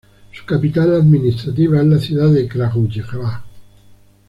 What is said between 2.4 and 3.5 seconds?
Kragujevac.